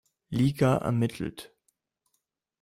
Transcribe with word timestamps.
Liga 0.31 0.77
ermittelt. 0.79 1.53